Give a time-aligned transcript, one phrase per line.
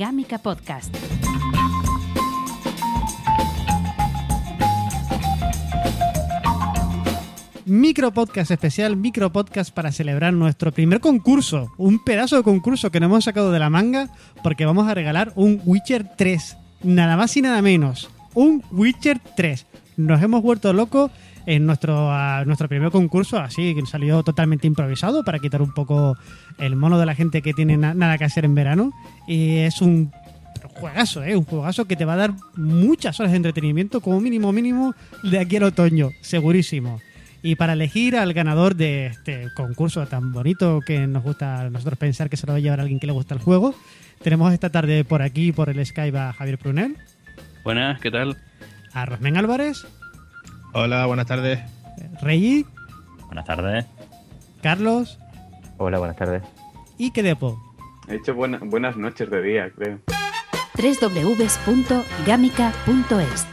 [0.00, 0.96] Gámica Podcast.
[7.66, 11.70] Micro podcast especial, micro podcast para celebrar nuestro primer concurso.
[11.76, 14.08] Un pedazo de concurso que nos hemos sacado de la manga
[14.42, 16.56] porque vamos a regalar un Witcher 3.
[16.82, 18.08] Nada más y nada menos.
[18.32, 19.66] Un Witcher 3.
[19.98, 21.10] Nos hemos vuelto locos
[21.54, 26.16] en nuestro, a nuestro primer concurso, así que salió totalmente improvisado para quitar un poco
[26.58, 28.92] el mono de la gente que tiene na- nada que hacer en verano.
[29.26, 30.12] Y es un
[30.74, 31.36] juegazo, ¿eh?
[31.36, 35.38] Un juegazo que te va a dar muchas horas de entretenimiento, como mínimo, mínimo, de
[35.38, 37.00] aquí al otoño, segurísimo.
[37.42, 41.98] Y para elegir al ganador de este concurso tan bonito que nos gusta a nosotros
[41.98, 43.74] pensar que se lo va a llevar alguien que le gusta el juego,
[44.22, 46.96] tenemos esta tarde por aquí, por el Skype, a Javier Prunel,
[47.64, 48.36] Buenas, ¿qué tal?
[48.92, 49.86] a Rosmen Álvarez,
[50.72, 51.58] Hola, buenas tardes.
[52.22, 52.64] Reyi,
[53.26, 53.84] Buenas tardes.
[54.62, 55.18] Carlos
[55.78, 56.42] Hola, buenas tardes.
[56.98, 57.60] y Kedepo.
[58.08, 60.00] He hecho buena- buenas noches de día, creo.
[60.76, 63.46] www.gamica.es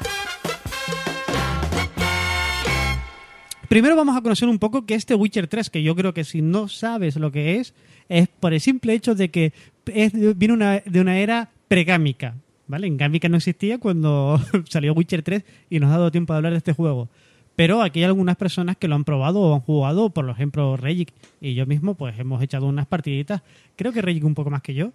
[3.69, 6.41] Primero vamos a conocer un poco que este Witcher 3, que yo creo que si
[6.41, 7.73] no sabes lo que es,
[8.09, 9.53] es por el simple hecho de que
[9.87, 12.35] es- viene una- de una era pregámica.
[12.67, 12.87] ¿Vale?
[12.87, 16.51] En Gámica no existía cuando salió Witcher 3 y nos ha dado tiempo de hablar
[16.51, 17.09] de este juego.
[17.55, 21.11] Pero aquí hay algunas personas que lo han probado o han jugado, por ejemplo, Regic
[21.41, 23.41] y yo mismo, pues hemos echado unas partiditas.
[23.75, 24.91] Creo que Regic un poco más que yo.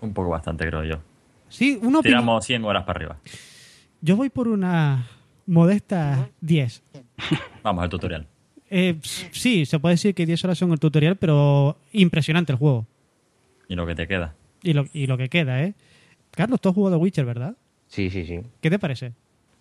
[0.00, 0.98] Un poco bastante, creo yo.
[1.48, 3.18] Sí, uno Tiramos 100 horas para arriba.
[4.02, 5.06] Yo voy por una
[5.46, 6.82] modesta 10.
[7.62, 8.26] Vamos al tutorial.
[8.70, 12.86] Eh, sí, se puede decir que 10 horas son el tutorial, pero impresionante el juego.
[13.66, 14.34] Y lo que te queda.
[14.62, 15.74] Y lo, y lo que queda, ¿eh?
[16.32, 17.56] Carlos, tú has jugado Witcher, ¿verdad?
[17.88, 18.40] Sí, sí, sí.
[18.60, 19.12] ¿Qué te parece?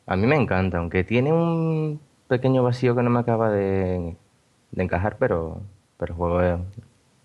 [0.06, 4.16] A mí me encanta, aunque tiene un pequeño vacío que no me acaba de,
[4.72, 5.62] de encajar, pero,
[5.98, 6.60] pero el juego es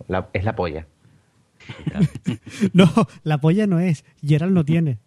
[0.08, 0.86] la, es la polla.
[2.72, 2.86] No,
[3.22, 4.04] la polla no es.
[4.20, 4.98] Gerald no tiene.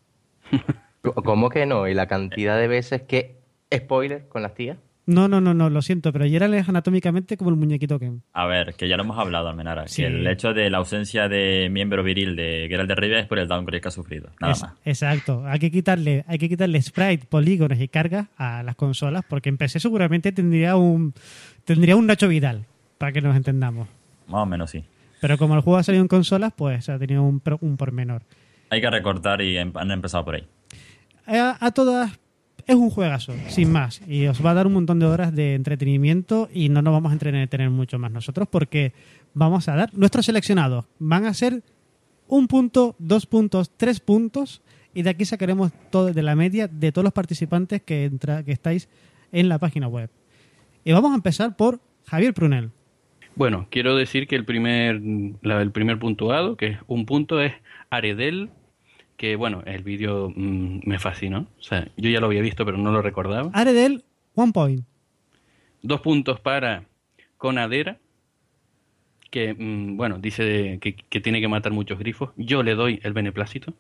[1.01, 1.87] ¿Cómo que no?
[1.87, 3.35] ¿Y la cantidad de veces que
[3.73, 4.77] spoiler con las tías?
[5.07, 8.23] No, no, no, no, lo siento, pero Gerald es anatómicamente como el muñequito Ken.
[8.33, 9.87] A ver, que ya lo hemos hablado, Almenara.
[9.87, 10.01] Sí.
[10.01, 13.37] Que el hecho de la ausencia de miembro viril de Geralt de Rivia es por
[13.37, 14.29] el downgrade que ha sufrido.
[14.41, 14.73] Nada Es- más.
[14.83, 15.43] Exacto.
[15.45, 19.57] Hay que quitarle, hay que quitarle sprite, polígonos y cargas a las consolas, porque en
[19.57, 21.13] PC seguramente tendría un
[21.65, 22.65] tendría un Nacho Vidal,
[22.97, 23.87] para que nos entendamos.
[24.27, 24.83] Más o menos sí.
[25.21, 28.23] Pero como el juego ha salido en consolas, pues ha tenido un, un pormenor.
[28.71, 30.47] Hay que recortar y em- han empezado por ahí.
[31.27, 32.11] a, a todas
[32.67, 34.01] es un juegazo, sin más.
[34.07, 37.11] Y os va a dar un montón de horas de entretenimiento y no nos vamos
[37.11, 38.93] a entretener mucho más nosotros porque
[39.33, 40.85] vamos a dar nuestros seleccionados.
[40.99, 41.63] Van a ser
[42.27, 44.61] un punto, dos puntos, tres puntos
[44.93, 48.51] y de aquí sacaremos todo de la media de todos los participantes que, entra, que
[48.51, 48.89] estáis
[49.31, 50.09] en la página web.
[50.83, 52.71] Y vamos a empezar por Javier Prunel.
[53.35, 55.01] Bueno, quiero decir que el primer,
[55.43, 57.53] el primer puntuado, que es un punto, es
[57.89, 58.49] Aredel,
[59.17, 61.47] que bueno, el vídeo mm, me fascinó.
[61.59, 63.49] O sea, yo ya lo había visto, pero no lo recordaba.
[63.53, 64.03] Aredel,
[64.33, 64.85] one point.
[65.81, 66.85] Dos puntos para
[67.37, 67.99] Conadera,
[69.29, 72.31] que mm, bueno, dice que, que tiene que matar muchos grifos.
[72.37, 73.73] Yo le doy el beneplácito.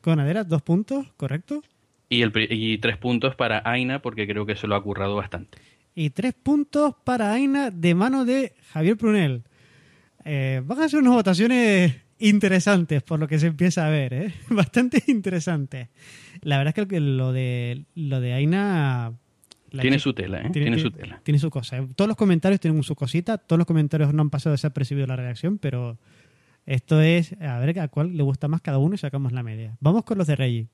[0.00, 1.62] Conadera, dos puntos, correcto.
[2.08, 5.58] Y, el, y tres puntos para Aina, porque creo que se lo ha currado bastante.
[5.94, 9.42] Y tres puntos para Aina de mano de Javier Prunel.
[10.24, 14.34] Eh, van a ser unas votaciones interesantes por lo que se empieza a ver, ¿eh?
[14.50, 15.88] Bastante interesantes.
[16.42, 19.12] La verdad es que lo de, lo de Aina...
[19.70, 20.50] la tiene su tela, ¿eh?
[20.52, 21.20] Tiene, su tela.
[21.22, 21.78] Tiene su cosa.
[21.78, 21.88] ¿eh?
[21.96, 23.38] Todos los comentarios tienen su cosita.
[23.38, 25.98] Todos los comentarios no han pasado desapercibido la redacción, pero
[26.66, 29.76] esto es a ver a cuál le gusta más cada uno y sacamos la media.
[29.80, 30.68] Vamos con los de Reggie.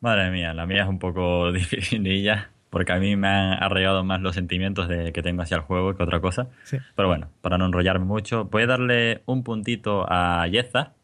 [0.00, 2.50] Madre mía, la mía es un poco dificililla.
[2.70, 5.96] Porque a mí me han arraigado más los sentimientos de, que tengo hacia el juego
[5.96, 6.48] que otra cosa.
[6.62, 6.78] Sí.
[6.94, 10.94] Pero bueno, para no enrollarme mucho, voy a darle un puntito a Yeza,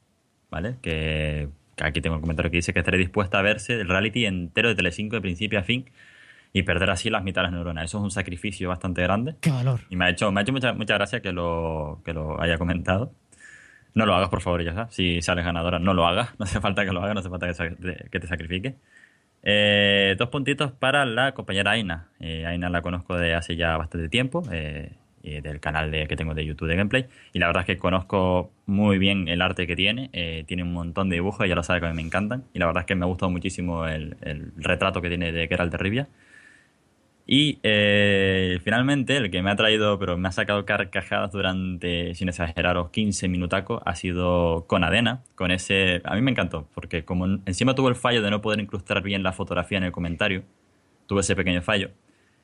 [0.49, 0.77] ¿vale?
[0.81, 4.27] Que, que aquí tengo un comentario que dice que estaré dispuesta a verse el reality
[4.27, 5.91] entero de Telecinco de principio a fin
[6.53, 7.84] y perder así las mitad de las neuronas.
[7.84, 9.36] Eso es un sacrificio bastante grande.
[9.42, 9.80] ¡Qué valor!
[9.91, 12.57] Y me ha hecho, me ha hecho mucha, mucha gracia que lo, que lo haya
[12.57, 13.12] comentado.
[13.92, 16.30] No lo hagas, por favor, ya Si sales ganadora, no lo hagas.
[16.39, 18.77] No hace falta que lo hagas, no hace falta que, que te sacrifique.
[19.48, 22.09] Eh, dos puntitos para la compañera Aina.
[22.19, 24.91] Eh, Aina la conozco de hace ya bastante tiempo, eh,
[25.22, 27.07] y del canal de, que tengo de YouTube de gameplay.
[27.33, 30.10] Y la verdad es que conozco muy bien el arte que tiene.
[30.13, 32.43] eh, tiene un montón de dibujos, ella lo sabe que a mí me encantan.
[32.54, 35.47] Y la verdad es que me ha gustado muchísimo el, el retrato que tiene de
[35.47, 36.09] Geralt de Rivia.
[37.28, 42.28] Y eh, finalmente, el que me ha traído, pero me ha sacado carcajadas durante, sin
[42.28, 46.02] exageraros, 15 minutacos, ha sido con Adena, con ese...
[46.04, 49.02] A mí me encantó, porque como en- encima tuvo el fallo de no poder incrustar
[49.02, 50.44] bien la fotografía en el comentario,
[51.06, 51.90] tuve ese pequeño fallo,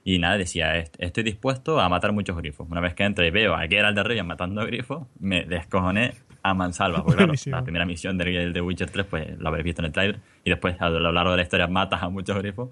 [0.05, 2.67] y nada, decía, "Est- estoy dispuesto a matar muchos grifos.
[2.69, 6.55] Una vez que entro y veo a Geralt de Rivia matando grifos, me descojoné a
[6.55, 7.05] mansalva.
[7.05, 9.93] Porque claro, la primera misión del de Witcher 3, pues lo habréis visto en el
[9.93, 10.19] trailer.
[10.43, 12.71] Y después, a lo largo de la historia, matas a muchos grifos.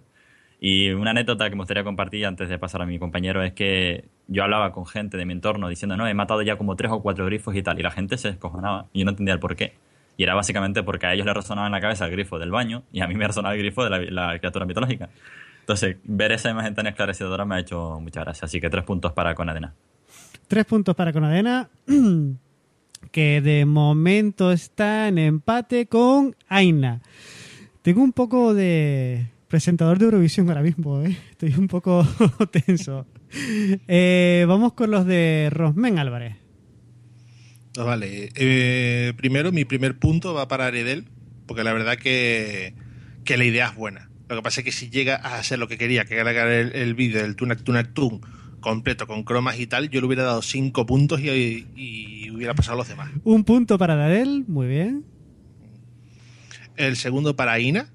[0.62, 4.04] Y una anécdota que me gustaría compartir antes de pasar a mi compañero es que
[4.28, 7.00] yo hablaba con gente de mi entorno diciendo, no, he matado ya como tres o
[7.00, 7.78] cuatro grifos y tal.
[7.78, 9.72] Y la gente se descojonaba y yo no entendía el por qué.
[10.18, 12.82] Y era básicamente porque a ellos les resonaba en la cabeza el grifo del baño
[12.92, 13.98] y a mí me resonaba el grifo de la,
[14.32, 15.08] la criatura mitológica.
[15.60, 18.44] Entonces, ver esa imagen tan esclarecedora me ha hecho mucha gracia.
[18.44, 19.72] Así que tres puntos para Conadena.
[20.46, 21.70] Tres puntos para Conadena,
[23.12, 27.00] que de momento está en empate con Aina.
[27.82, 31.16] Tengo un poco de presentador de Eurovisión ahora mismo, ¿eh?
[31.30, 32.06] estoy un poco
[32.66, 33.06] tenso.
[33.88, 36.36] Eh, vamos con los de Rosmen Álvarez.
[37.76, 41.04] Ah, Vale, eh, primero mi primer punto va para Aredel,
[41.46, 42.74] porque la verdad que,
[43.24, 44.08] que la idea es buena.
[44.28, 46.30] Lo que pasa es que si llega a ser lo que quería, que era
[46.60, 48.20] el, el vídeo del Tunak Tunak Tun
[48.60, 52.74] completo con cromas y tal, yo le hubiera dado cinco puntos y, y hubiera pasado
[52.74, 53.10] a los demás.
[53.24, 55.04] Un punto para Darel, muy bien.
[56.76, 57.90] El segundo para Ina,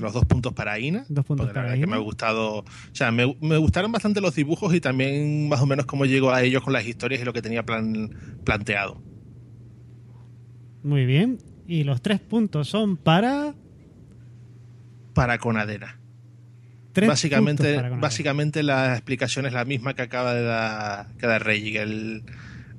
[0.00, 1.04] los dos puntos para Ina.
[1.08, 3.92] Dos puntos porque la para verdad que me ha gustado, o sea, me, me gustaron
[3.92, 7.20] bastante los dibujos y también más o menos cómo llegó a ellos con las historias
[7.20, 8.10] y lo que tenía plan,
[8.44, 9.00] planteado.
[10.82, 11.38] Muy bien.
[11.66, 13.54] Y los tres puntos son para...
[15.14, 15.98] Para Conadena.
[16.92, 18.00] Tres puntos básicamente, para Conadena.
[18.00, 22.22] básicamente la explicación es la misma que acaba de dar, que Reggie, que el,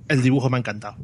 [0.07, 0.97] el dibujo me ha encantado.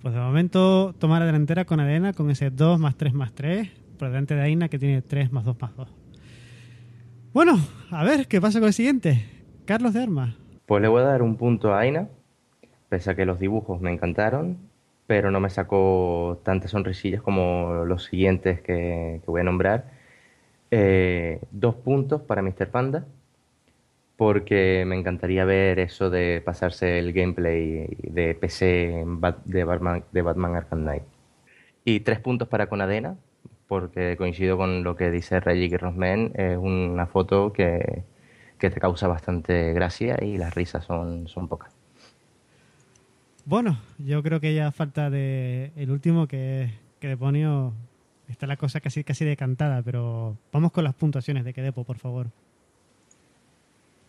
[0.00, 3.68] Pues de momento toma la delantera con Adena con ese 2 más 3 más 3,
[4.00, 5.88] por delante de Aina que tiene 3 más 2 más 2.
[7.34, 7.60] Bueno,
[7.90, 9.26] a ver, ¿qué pasa con el siguiente?
[9.66, 10.34] Carlos de Armas.
[10.64, 12.08] Pues le voy a dar un punto a Aina,
[12.88, 14.56] pese a que los dibujos me encantaron,
[15.06, 19.84] pero no me sacó tantas sonrisillas como los siguientes que, voy a nombrar.
[20.70, 22.70] Eh, dos puntos para Mr.
[22.70, 23.04] Panda,
[24.16, 29.04] porque me encantaría ver eso de pasarse el gameplay de PC
[29.44, 31.02] de Batman, de Batman Arkham Knight.
[31.84, 33.18] Y tres puntos para Conadena,
[33.70, 38.02] porque coincido con lo que dice Reggie Rosman, es una foto que,
[38.58, 41.72] que te causa bastante gracia y las risas son, son pocas.
[43.44, 47.72] Bueno, yo creo que ya falta de el último que, que Deponio
[48.28, 52.26] está la cosa casi casi decantada, pero vamos con las puntuaciones de Kedepo, por favor.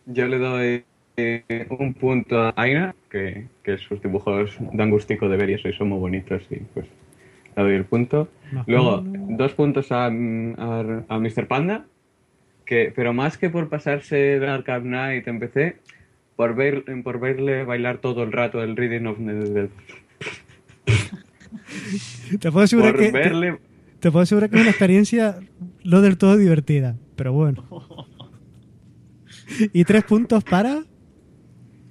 [0.06, 0.84] Yo le doy
[1.16, 5.68] eh, un punto a Aina, que, que sus dibujos dan gustico de ver y eso,
[5.68, 6.86] y son muy bonitos, y pues
[7.56, 8.28] le doy el punto.
[8.66, 11.46] Luego, dos puntos a, a, a Mr.
[11.46, 11.86] Panda,
[12.64, 15.76] que, pero más que por pasarse de Arkham Knight en PC,
[16.36, 19.68] por, ver, por verle bailar todo el rato el Reading of the
[22.38, 23.58] Te puedo asegurar Por que te,
[24.00, 25.36] te puedo asegurar que es una experiencia
[25.84, 27.64] no del todo divertida, pero bueno.
[29.74, 30.82] Y tres puntos para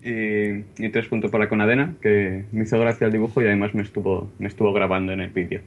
[0.04, 3.84] Y, y tres puntos para Conadena, que me hizo gracia el dibujo y además me
[3.84, 5.62] estuvo, me estuvo grabando en el vídeo.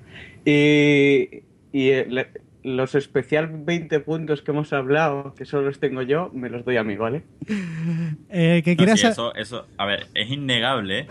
[0.44, 1.42] Y,
[1.72, 2.28] y eh, le-
[2.64, 6.78] los especial 20 puntos que hemos hablado, que solo los tengo yo, me los doy
[6.78, 7.22] a mí, ¿vale?
[8.30, 11.06] eh, que No, quieras sí, eso, eso, a ver, es innegable,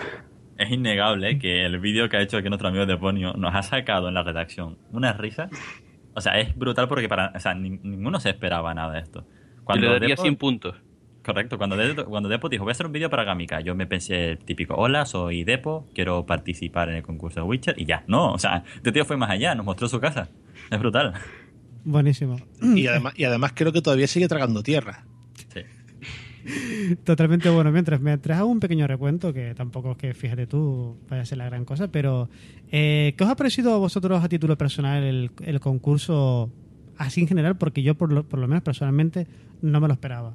[0.58, 4.08] es innegable que el vídeo que ha hecho aquí nuestro amigo Deponio nos ha sacado
[4.08, 5.50] en la redacción una risa.
[6.16, 9.26] O sea, es brutal porque para, o sea, ni- ninguno se esperaba nada de esto.
[9.70, 10.76] Yo le daría Depo- 100 puntos.
[11.26, 13.88] Correcto, cuando, De- cuando Depo dijo, voy a hacer un vídeo para Gamika, yo me
[13.88, 18.04] pensé el típico, hola, soy Depo, quiero participar en el concurso de Witcher, y ya,
[18.08, 20.28] no, o sea, este tío fue más allá, nos mostró su casa.
[20.70, 21.14] Es brutal.
[21.86, 22.38] Buenísimo.
[22.62, 25.06] Y además, y además creo que todavía sigue tragando tierra.
[25.54, 25.62] Sí.
[27.04, 27.72] Totalmente bueno.
[27.72, 31.38] Mientras me traes un pequeño recuento, que tampoco es que, fíjate tú, vaya a ser
[31.38, 32.30] la gran cosa, pero
[32.72, 36.52] eh, ¿qué os ha parecido a vosotros a título personal el, el concurso
[36.98, 37.58] así en general?
[37.58, 39.28] Porque yo, por lo, por lo menos personalmente,
[39.62, 40.34] no me lo esperaba.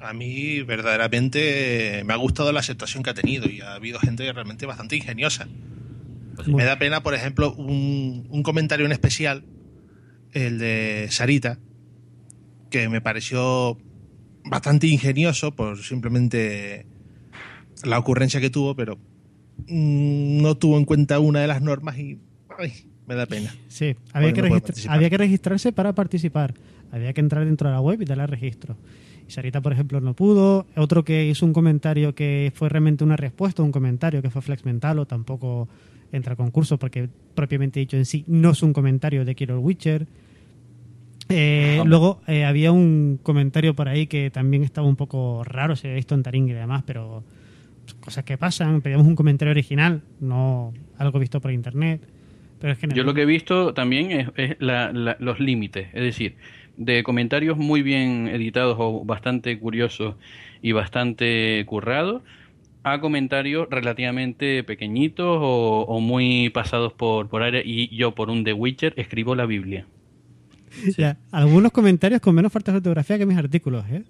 [0.00, 4.30] A mí verdaderamente me ha gustado la aceptación que ha tenido y ha habido gente
[4.32, 5.48] realmente bastante ingeniosa.
[6.36, 9.44] Pues Me da pena, por ejemplo, un, un comentario en especial,
[10.32, 11.58] el de Sarita,
[12.70, 13.78] que me pareció
[14.44, 16.86] bastante ingenioso por simplemente
[17.84, 18.96] la ocurrencia que tuvo, pero
[19.66, 22.18] mm, no tuvo en cuenta una de las normas y
[22.58, 22.72] ay,
[23.06, 23.54] me da pena.
[23.68, 26.54] Sí, había que, no había que registrarse para participar.
[26.92, 28.76] Había que entrar dentro de la web y darle registro.
[29.28, 30.66] Sarita, por ejemplo, no pudo.
[30.76, 34.40] Otro que hizo un comentario que fue realmente una respuesta a un comentario, que fue
[34.42, 35.68] Flex Mental, o tampoco
[36.12, 40.06] entra al concurso, porque propiamente dicho en sí no es un comentario de el Witcher.
[41.28, 45.88] Eh, luego eh, había un comentario por ahí que también estaba un poco raro, se
[45.88, 47.24] había visto en Taring y demás, pero
[48.00, 48.80] cosas que pasan.
[48.80, 52.00] Pedíamos un comentario original, no algo visto por internet.
[52.60, 55.88] Pero es que Yo lo que he visto también es, es la- la- los límites,
[55.92, 56.36] es decir,
[56.76, 60.16] de comentarios muy bien editados o bastante curiosos
[60.62, 62.22] y bastante currados
[62.82, 68.44] a comentarios relativamente pequeñitos o, o muy pasados por, por aire y yo por un
[68.44, 69.86] The Witcher escribo la Biblia.
[70.96, 74.04] Ya, algunos comentarios con menos falta de ortografía que mis artículos, ¿eh?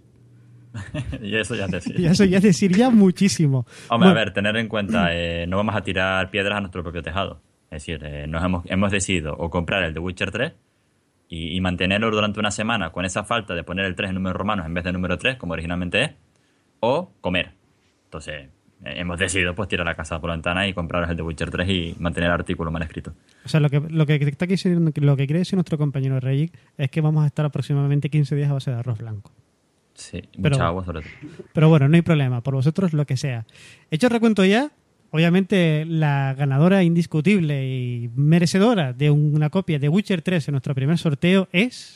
[1.22, 3.66] y eso ya te Y eso ya es decir ya muchísimo.
[3.88, 6.82] Hombre, Bueno, a ver, tener en cuenta, eh, no vamos a tirar piedras a nuestro
[6.82, 7.40] propio tejado.
[7.70, 10.52] Es decir, eh, nos hemos, hemos decidido o comprar el The Witcher 3
[11.28, 14.36] y, y mantenerlo durante una semana con esa falta de poner el 3 en números
[14.36, 16.10] romanos en vez de número 3, como originalmente es,
[16.80, 17.52] o comer.
[18.04, 18.48] Entonces,
[18.84, 21.50] eh, hemos decidido pues tirar la casa por la ventana y compraros el The Witcher
[21.50, 23.12] 3 y mantener el artículo mal escrito.
[23.44, 26.52] O sea, lo que, lo que está diciendo, lo que quiere decir nuestro compañero Regic
[26.76, 29.32] es que vamos a estar aproximadamente 15 días a base de arroz blanco.
[29.94, 31.10] Sí, Pero- mucha agua sobre todo.
[31.54, 33.46] Pero bueno, no hay problema, por vosotros lo que sea.
[33.90, 34.70] Hecho el recuento ya,
[35.10, 40.98] obviamente la ganadora indiscutible y merecedora de una copia de Witcher 3 en nuestro primer
[40.98, 41.94] sorteo es...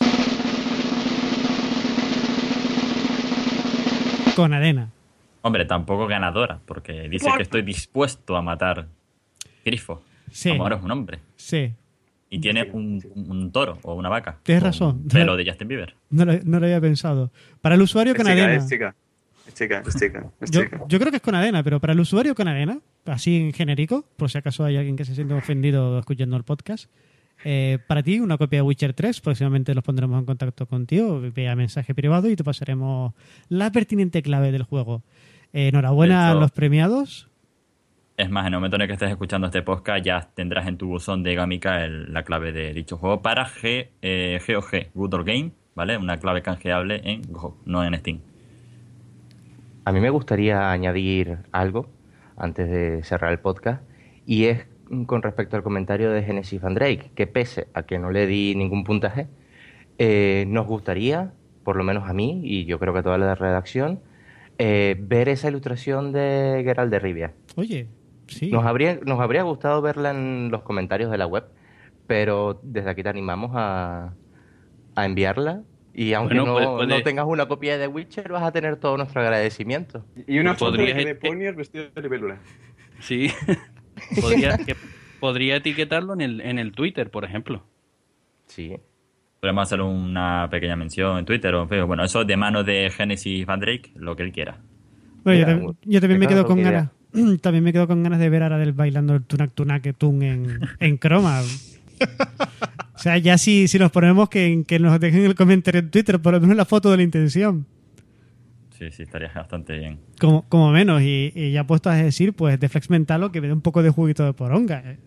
[4.37, 4.91] Conadena.
[5.43, 8.87] Hombre, tampoco ganadora, porque dice que estoy dispuesto a matar
[9.65, 10.03] grifo.
[10.31, 10.51] Sí.
[10.51, 11.19] Como ahora es un hombre.
[11.37, 11.73] Sí,
[12.29, 14.39] Y tiene un, un toro o una vaca.
[14.43, 15.09] Tienes con razón.
[15.09, 15.95] Pelo de Justin Bieber.
[16.11, 17.31] no lo, no lo había pensado.
[17.61, 18.95] Para el usuario Es chica,
[20.51, 24.31] Yo, yo creo que es Conadena, pero para el usuario Conadena, así en genérico, por
[24.31, 26.91] si acaso hay alguien que se siente ofendido escuchando el podcast,
[27.45, 31.57] eh, para ti una copia de Witcher 3, próximamente los pondremos en contacto contigo vía
[31.57, 33.15] mensaje privado y te pasaremos
[33.49, 35.03] la pertinente clave del juego.
[35.53, 37.29] Eh, enhorabuena De a los premiados.
[38.19, 40.77] Es más, en el momento en el que estés escuchando este podcast ya tendrás en
[40.77, 45.15] tu buzón de Gamica el- la clave de dicho juego para G, eh, GOG, Good
[45.15, 45.97] Old Game, ¿vale?
[45.97, 48.21] Una clave canjeable en GOG, no en Steam.
[49.91, 51.89] A mí me gustaría añadir algo
[52.37, 53.83] antes de cerrar el podcast
[54.25, 54.69] y es
[55.07, 58.55] con respecto al comentario de Genesis Van Drake, que pese a que no le di
[58.55, 59.27] ningún puntaje,
[59.99, 61.33] eh, nos gustaría,
[61.65, 63.99] por lo menos a mí y yo creo que a toda la redacción,
[64.59, 67.33] eh, ver esa ilustración de Geralt de Rivia.
[67.57, 67.89] Oye,
[68.29, 68.49] sí.
[68.53, 71.47] Nos habría, nos habría gustado verla en los comentarios de la web,
[72.07, 74.15] pero desde aquí te animamos a,
[74.95, 75.65] a enviarla.
[75.93, 78.53] Y aunque Bueno, no, puede- puede- no tengas una copia de The Witcher, vas a
[78.53, 80.05] tener todo nuestro agradecimiento.
[80.27, 82.39] Y una foto de Poniers vestido de libélula.
[83.01, 83.29] Sí.
[84.21, 84.77] podría, que-
[85.19, 87.65] podría etiquetarlo en el, en el Twitter, por ejemplo.
[88.47, 88.77] Sí.
[89.41, 91.89] Podemos hacer una pequeña mención en Twitter o en Facebook.
[91.89, 94.59] Bueno, eso de mano de Genesis Van Drake, lo que él quiera.
[95.25, 96.91] Bueno, yo, también- yo también me quedo con ganas.
[97.43, 100.61] También me quedo con ganas de ver a Aradel bailando el tunac tunac tun en,
[100.79, 101.41] en croma.
[103.01, 106.21] O sea, ya si, si nos ponemos que, que nos dejen el comentario en Twitter,
[106.21, 107.67] por lo menos la foto de la intención.
[108.79, 109.99] Sí, sí, estaría bastante bien.
[110.21, 111.01] Como, como menos.
[111.01, 113.83] Y, y ya puesto a decir, pues de Flex Mentalo que me dé un poco
[113.83, 114.83] de juguito de poronga.
[114.85, 114.99] eh.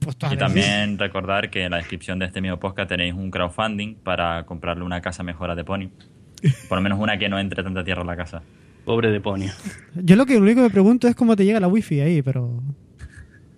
[0.00, 0.44] Puesto a Y decir.
[0.44, 4.82] también recordar que en la descripción de este mismo podcast tenéis un crowdfunding para comprarle
[4.84, 5.88] una casa mejor a The Pony.
[6.68, 8.42] Por lo menos una que no entre tanta tierra en la casa.
[8.84, 9.52] Pobre deponio.
[9.94, 12.22] Yo lo que lo único que me pregunto es cómo te llega la wifi ahí,
[12.22, 12.60] pero.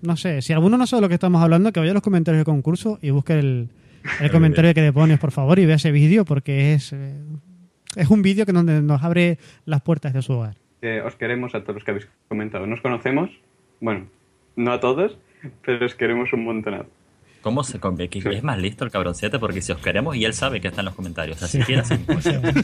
[0.03, 0.43] No sé.
[0.43, 2.45] Si alguno no sabe de lo que estamos hablando, que vaya a los comentarios del
[2.45, 3.69] concurso y busque el,
[4.21, 6.93] el comentario que pones, por favor, y vea ese vídeo, porque es.
[6.93, 7.15] eh,
[7.97, 10.57] es un vídeo que donde nos abre las puertas de su hogar.
[10.83, 12.67] Eh, os queremos a todos los que habéis comentado.
[12.67, 13.31] Nos conocemos,
[13.81, 14.07] bueno,
[14.57, 15.19] no a todos,
[15.65, 16.91] pero os queremos un montonazo.
[17.41, 18.11] ¿Cómo se conviene?
[18.11, 18.29] Que Sí.
[18.31, 20.87] Es más listo el cabroncete porque si os queremos y él sabe que está en
[20.87, 21.43] los comentarios.
[21.43, 21.95] Así que así.
[22.21, 22.63] se vende,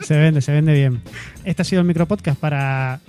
[0.00, 1.00] se vende, se vende bien.
[1.44, 3.00] Este ha sido el micropodcast para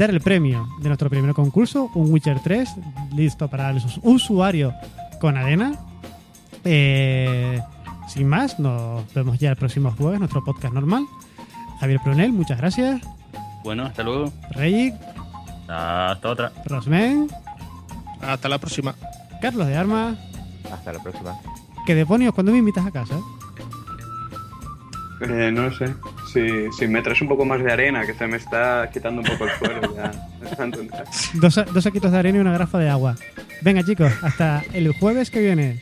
[0.00, 2.68] dar el premio de nuestro primer concurso, un Witcher 3,
[3.14, 4.72] listo para los usuarios
[5.20, 5.72] con arena.
[6.64, 7.60] Eh,
[8.08, 11.04] sin más, nos vemos ya el próximo jueves, nuestro podcast normal.
[11.80, 13.00] Javier Prunel, muchas gracias.
[13.62, 14.32] Bueno, hasta luego.
[14.52, 14.94] Rey,
[15.68, 16.52] Hasta otra.
[16.64, 17.28] Rosmen,
[18.22, 18.94] Hasta la próxima.
[19.40, 20.16] Carlos de Armas,
[20.72, 21.36] Hasta la próxima.
[21.86, 23.16] que demonios cuando me invitas a casa.
[25.20, 25.86] Eh, no sé.
[26.32, 29.26] Si, si me traes un poco más de arena, que se me está quitando un
[29.26, 30.12] poco el suelo, ya.
[31.34, 33.14] Dos, dos saquitos de arena y una garrafa de agua.
[33.62, 35.78] Venga chicos, hasta el jueves que viene.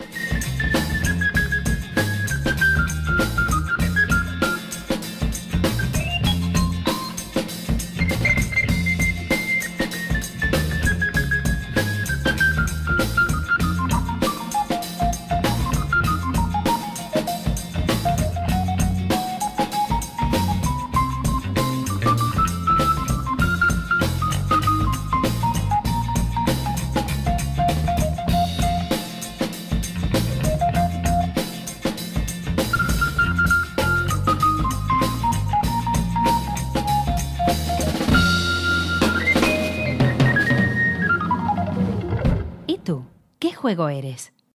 [43.69, 44.33] Juego eres?